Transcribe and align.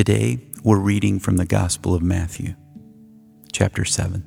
Today, 0.00 0.38
we're 0.64 0.78
reading 0.78 1.18
from 1.18 1.36
the 1.36 1.44
Gospel 1.44 1.94
of 1.94 2.00
Matthew, 2.00 2.54
chapter 3.52 3.84
7. 3.84 4.24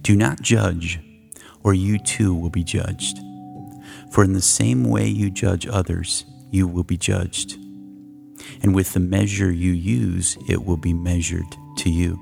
Do 0.00 0.14
not 0.14 0.40
judge, 0.40 1.00
or 1.64 1.74
you 1.74 1.98
too 1.98 2.36
will 2.36 2.50
be 2.50 2.62
judged. 2.62 3.18
For 4.12 4.22
in 4.22 4.32
the 4.32 4.40
same 4.40 4.84
way 4.84 5.08
you 5.08 5.28
judge 5.28 5.66
others, 5.66 6.24
you 6.52 6.68
will 6.68 6.84
be 6.84 6.96
judged. 6.96 7.54
And 8.62 8.76
with 8.76 8.92
the 8.92 9.00
measure 9.00 9.50
you 9.50 9.72
use, 9.72 10.38
it 10.48 10.64
will 10.64 10.76
be 10.76 10.92
measured 10.92 11.56
to 11.78 11.90
you. 11.90 12.14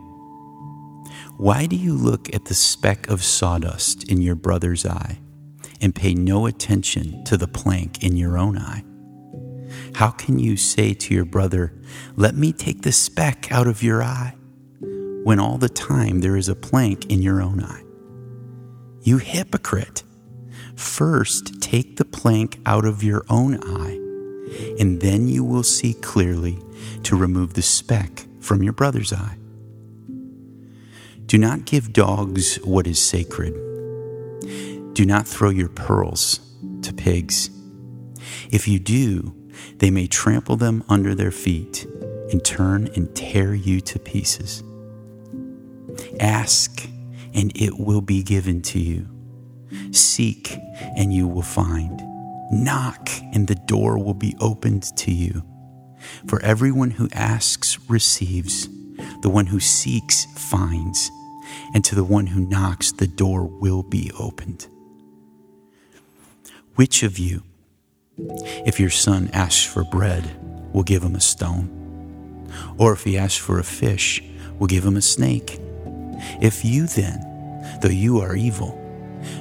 Why 1.37 1.66
do 1.66 1.77
you 1.77 1.93
look 1.93 2.34
at 2.34 2.46
the 2.46 2.55
speck 2.55 3.11
of 3.11 3.23
sawdust 3.23 4.11
in 4.11 4.23
your 4.23 4.37
brother's 4.37 4.87
eye 4.87 5.19
and 5.82 5.95
pay 5.95 6.14
no 6.14 6.46
attention 6.46 7.23
to 7.25 7.37
the 7.37 7.46
plank 7.46 8.03
in 8.03 8.16
your 8.16 8.39
own 8.39 8.57
eye? 8.57 8.84
How 9.95 10.11
can 10.11 10.38
you 10.38 10.56
say 10.56 10.95
to 10.95 11.14
your 11.14 11.24
brother, 11.24 11.74
Let 12.16 12.34
me 12.34 12.52
take 12.52 12.82
the 12.82 12.92
speck 12.92 13.52
out 13.52 13.66
of 13.66 13.82
your 13.82 14.02
eye, 14.02 14.37
when 15.23 15.38
all 15.38 15.59
the 15.59 15.68
time 15.68 16.20
there 16.20 16.37
is 16.37 16.48
a 16.48 16.55
plank 16.55 17.06
in 17.06 17.23
your 17.23 17.42
own 17.42 17.62
eye? 17.62 17.82
You 19.02 19.18
hypocrite! 19.18 20.02
First 20.77 21.60
take 21.60 21.96
the 21.96 22.05
plank 22.05 22.59
out 22.65 22.84
of 22.84 23.02
your 23.02 23.24
own 23.28 23.62
eye, 23.62 23.98
and 24.80 25.01
then 25.01 25.28
you 25.28 25.45
will 25.45 25.62
see 25.62 25.93
clearly 25.95 26.59
to 27.02 27.16
remove 27.16 27.54
the 27.54 27.62
speck 27.62 28.27
from 28.40 28.62
your 28.62 28.73
brother's 28.73 29.12
eye. 29.12 29.37
Do 31.27 31.38
not 31.38 31.66
give 31.66 31.93
dogs 31.93 32.56
what 32.56 32.87
is 32.87 32.98
sacred. 32.98 33.52
Do 34.95 35.04
not 35.06 35.27
throw 35.27 35.51
your 35.51 35.68
pearls 35.68 36.40
to 36.82 36.93
pigs. 36.93 37.51
If 38.51 38.66
you 38.68 38.79
do, 38.79 39.34
they 39.79 39.91
may 39.91 40.06
trample 40.06 40.56
them 40.56 40.84
under 40.88 41.15
their 41.15 41.30
feet 41.30 41.87
and 42.30 42.45
turn 42.45 42.88
and 42.95 43.15
tear 43.15 43.55
you 43.55 43.80
to 43.80 43.98
pieces. 43.98 44.63
Ask, 46.21 46.88
and 47.35 47.52
it 47.54 47.79
will 47.79 48.01
be 48.01 48.23
given 48.23 48.63
to 48.63 48.79
you. 48.79 49.09
Seek, 49.91 50.59
and 50.96 51.13
you 51.13 51.26
will 51.26 51.43
find. 51.43 52.01
Knock, 52.51 53.09
and 53.32 53.49
the 53.49 53.54
door 53.54 53.99
will 53.99 54.15
be 54.15 54.35
opened 54.41 54.85
to 54.96 55.10
you. 55.10 55.43
For 56.26 56.41
everyone 56.43 56.91
who 56.91 57.09
asks 57.13 57.79
receives, 57.88 58.69
the 59.23 59.30
one 59.30 59.46
who 59.46 59.60
seeks 59.60 60.26
finds, 60.37 61.10
and 61.74 61.85
to 61.85 61.95
the 61.95 62.04
one 62.04 62.26
who 62.26 62.46
knocks, 62.46 62.93
the 62.93 63.07
door 63.07 63.45
will 63.45 63.82
be 63.82 64.10
opened. 64.19 64.66
Which 66.75 67.03
of 67.03 67.19
you, 67.19 67.43
if 68.19 68.78
your 68.78 68.91
son 68.91 69.31
asks 69.32 69.65
for 69.65 69.84
bread, 69.84 70.37
we'll 70.72 70.84
give 70.84 71.03
him 71.03 71.15
a 71.15 71.21
stone? 71.21 71.78
Or 72.78 72.93
if 72.93 73.04
he 73.04 73.16
asks 73.16 73.38
for 73.38 73.59
a 73.59 73.65
fish, 73.65 74.22
we'll 74.59 74.66
give 74.66 74.84
him 74.84 74.97
a 74.97 75.03
snake? 75.03 75.59
If 76.41 76.65
you 76.65 76.87
then, 76.87 77.78
though 77.81 77.88
you 77.88 78.19
are 78.21 78.37
evil, 78.37 78.78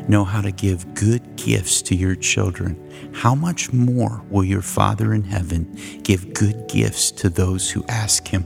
know 0.07 0.23
how 0.23 0.41
to 0.41 0.51
give 0.51 0.93
good 0.93 1.35
gifts 1.35 1.81
to 1.83 1.95
your 1.95 2.15
children, 2.15 3.11
how 3.13 3.35
much 3.35 3.73
more 3.73 4.23
will 4.29 4.43
your 4.43 4.61
Father 4.61 5.13
in 5.13 5.23
heaven 5.23 5.77
give 6.03 6.33
good 6.33 6.67
gifts 6.67 7.11
to 7.11 7.29
those 7.29 7.69
who 7.69 7.83
ask 7.87 8.27
him? 8.27 8.45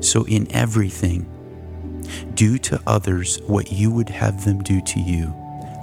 So, 0.00 0.24
in 0.24 0.50
everything, 0.52 1.26
do 2.34 2.56
to 2.58 2.80
others 2.86 3.40
what 3.42 3.70
you 3.70 3.90
would 3.90 4.08
have 4.08 4.44
them 4.44 4.62
do 4.62 4.80
to 4.80 5.00
you, 5.00 5.34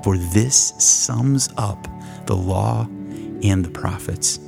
for 0.03 0.17
this 0.17 0.73
sums 0.79 1.49
up 1.57 1.87
the 2.27 2.35
law 2.35 2.87
and 3.41 3.65
the 3.65 3.71
prophets. 3.71 4.39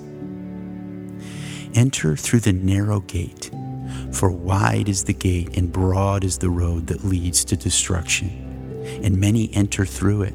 Enter 1.73 2.15
through 2.15 2.41
the 2.41 2.53
narrow 2.53 2.99
gate, 3.01 3.51
for 4.11 4.31
wide 4.31 4.89
is 4.89 5.05
the 5.05 5.13
gate 5.13 5.55
and 5.57 5.71
broad 5.71 6.23
is 6.23 6.37
the 6.37 6.49
road 6.49 6.87
that 6.87 7.03
leads 7.03 7.45
to 7.45 7.55
destruction, 7.55 8.29
and 9.03 9.17
many 9.17 9.53
enter 9.53 9.85
through 9.85 10.23
it. 10.23 10.33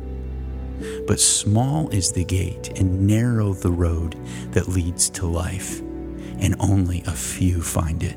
But 1.06 1.21
small 1.21 1.88
is 1.91 2.12
the 2.12 2.25
gate 2.25 2.78
and 2.78 3.06
narrow 3.06 3.53
the 3.53 3.72
road 3.72 4.16
that 4.53 4.69
leads 4.69 5.11
to 5.11 5.26
life, 5.26 5.81
and 5.81 6.56
only 6.61 7.03
a 7.06 7.12
few 7.12 7.62
find 7.62 8.03
it. 8.03 8.16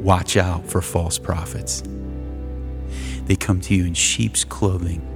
Watch 0.00 0.36
out 0.36 0.66
for 0.66 0.80
false 0.80 1.18
prophets. 1.18 1.82
They 3.24 3.36
come 3.36 3.60
to 3.62 3.74
you 3.74 3.86
in 3.86 3.94
sheep's 3.94 4.44
clothing 4.44 5.15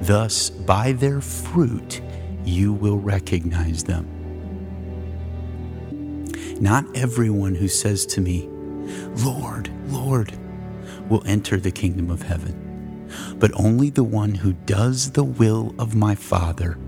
Thus, 0.00 0.50
by 0.50 0.92
their 0.92 1.20
fruit, 1.20 2.00
you 2.44 2.72
will 2.72 2.98
recognize 2.98 3.84
them. 3.84 4.08
Not 6.60 6.84
everyone 6.96 7.54
who 7.54 7.68
says 7.68 8.06
to 8.06 8.20
me, 8.20 8.48
Lord, 9.24 9.70
Lord, 9.88 10.38
will 11.08 11.22
enter 11.26 11.58
the 11.58 11.70
kingdom 11.70 12.10
of 12.10 12.22
heaven, 12.22 13.08
but 13.38 13.50
only 13.54 13.90
the 13.90 14.04
one 14.04 14.34
who 14.34 14.52
does 14.52 15.12
the 15.12 15.24
will 15.24 15.74
of 15.78 15.94
my 15.94 16.14
Father 16.14 16.78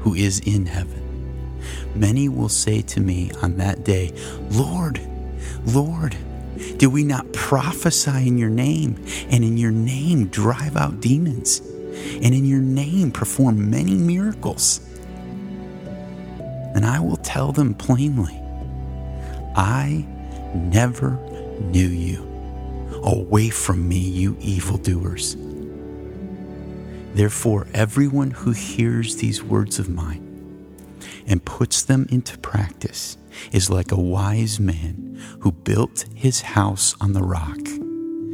who 0.00 0.14
is 0.14 0.40
in 0.40 0.66
heaven. 0.66 1.58
Many 1.94 2.28
will 2.28 2.48
say 2.48 2.82
to 2.82 3.00
me 3.00 3.30
on 3.42 3.56
that 3.58 3.84
day, 3.84 4.12
Lord, 4.50 5.00
Lord, 5.66 6.16
did 6.76 6.86
we 6.86 7.04
not 7.04 7.32
prophesy 7.32 8.26
in 8.26 8.38
your 8.38 8.50
name 8.50 9.04
and 9.30 9.44
in 9.44 9.56
your 9.56 9.70
name 9.70 10.28
drive 10.28 10.76
out 10.76 11.00
demons? 11.00 11.62
And 12.22 12.34
in 12.34 12.44
your 12.44 12.60
name 12.60 13.10
perform 13.10 13.70
many 13.70 13.94
miracles. 13.94 14.80
And 16.74 16.84
I 16.86 17.00
will 17.00 17.16
tell 17.16 17.52
them 17.52 17.74
plainly, 17.74 18.40
I 19.56 20.06
never 20.54 21.18
knew 21.60 21.88
you. 21.88 22.26
Away 23.02 23.50
from 23.50 23.88
me, 23.88 23.98
you 23.98 24.36
evildoers. 24.40 25.36
Therefore, 27.14 27.66
everyone 27.74 28.30
who 28.30 28.52
hears 28.52 29.16
these 29.16 29.42
words 29.42 29.78
of 29.78 29.88
mine 29.88 30.26
and 31.26 31.44
puts 31.44 31.82
them 31.82 32.06
into 32.10 32.38
practice 32.38 33.16
is 33.52 33.70
like 33.70 33.90
a 33.90 34.00
wise 34.00 34.60
man 34.60 35.20
who 35.40 35.52
built 35.52 36.04
his 36.14 36.40
house 36.42 36.94
on 37.00 37.12
the 37.12 37.22
rock. 37.22 37.58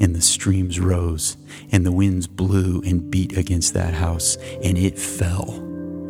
and 0.00 0.14
the 0.14 0.20
streams 0.20 0.78
rose, 0.78 1.36
and 1.72 1.84
the 1.86 1.92
winds 1.92 2.26
blew 2.26 2.82
and 2.82 3.10
beat 3.10 3.36
against 3.36 3.74
that 3.74 3.94
house, 3.94 4.36
and 4.62 4.76
it 4.76 4.98
fell 4.98 5.60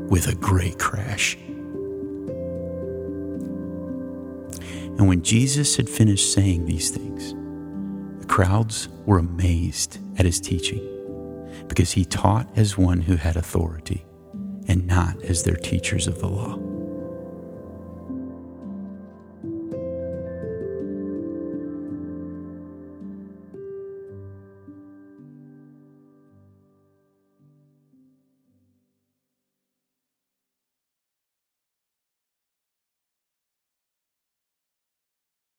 with 0.08 0.26
a 0.28 0.34
great 0.34 0.78
crash. 0.78 1.36
And 4.98 5.08
when 5.08 5.22
Jesus 5.22 5.76
had 5.76 5.88
finished 5.88 6.32
saying 6.32 6.64
these 6.64 6.90
things, 6.90 7.34
the 8.20 8.26
crowds 8.26 8.88
were 9.04 9.18
amazed 9.18 9.98
at 10.18 10.24
his 10.24 10.40
teaching, 10.40 10.82
because 11.68 11.92
he 11.92 12.04
taught 12.04 12.48
as 12.56 12.78
one 12.78 13.02
who 13.02 13.16
had 13.16 13.36
authority 13.36 14.04
and 14.68 14.86
not 14.86 15.22
as 15.22 15.42
their 15.42 15.56
teachers 15.56 16.06
of 16.06 16.18
the 16.18 16.28
law. 16.28 16.75